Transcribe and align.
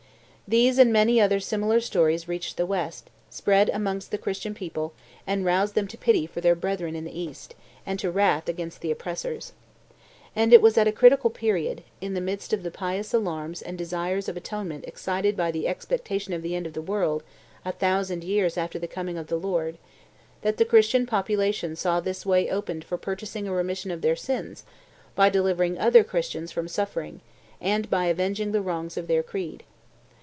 These 0.57 0.79
and 0.79 0.91
many 0.91 1.21
other 1.21 1.39
similar 1.39 1.79
stories 1.79 2.27
reached 2.27 2.57
the 2.57 2.65
West, 2.65 3.09
spread 3.29 3.69
amongst 3.69 4.11
the 4.11 4.17
Christian 4.17 4.53
people 4.53 4.93
and 5.25 5.45
roused 5.45 5.75
them 5.75 5.87
to 5.87 5.97
pity 5.97 6.27
for 6.27 6.41
their 6.41 6.55
brethren 6.55 6.93
in 6.93 7.05
the 7.05 7.17
East 7.17 7.55
and 7.85 7.97
to 7.99 8.11
wrath 8.11 8.49
against 8.49 8.81
the 8.81 8.91
oppressors. 8.91 9.53
And 10.35 10.51
it 10.51 10.61
was 10.61 10.77
at 10.77 10.89
a 10.89 10.91
critical 10.91 11.29
period, 11.29 11.83
in 12.01 12.15
the 12.15 12.19
midst 12.19 12.51
of 12.51 12.63
the 12.63 12.69
pious 12.71 13.13
alarms 13.13 13.61
and 13.61 13.77
desires 13.77 14.27
of 14.27 14.35
atonement 14.35 14.83
excited 14.89 15.37
by 15.37 15.51
the 15.51 15.69
expectation 15.69 16.33
of 16.33 16.41
the 16.41 16.53
end 16.53 16.67
of 16.67 16.73
the 16.73 16.81
world 16.81 17.23
a 17.63 17.71
thousand 17.71 18.21
years 18.21 18.57
after 18.57 18.77
the 18.77 18.87
coming 18.89 19.17
of 19.17 19.27
the 19.27 19.37
Lord, 19.39 19.77
that 20.41 20.57
the 20.57 20.65
Christian 20.65 21.05
population 21.05 21.77
saw 21.77 22.01
this 22.01 22.25
way 22.25 22.49
opened 22.49 22.83
for 22.83 22.97
purchasing 22.97 23.49
remission 23.49 23.89
of 23.89 24.01
their 24.01 24.17
sins 24.17 24.65
by 25.15 25.29
delivering 25.29 25.77
other 25.77 26.03
Christians 26.03 26.51
from 26.51 26.67
suffering, 26.67 27.21
and 27.61 27.89
by 27.89 28.07
avenging 28.07 28.51
the 28.51 28.61
wrongs 28.61 28.97
of 28.97 29.07
their 29.07 29.23
creed. 29.23 29.63